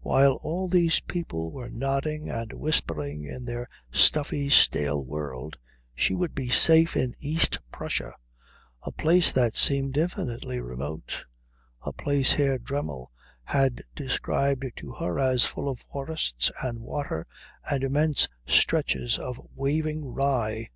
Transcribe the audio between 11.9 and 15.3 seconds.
place Herr Dremmel had described to her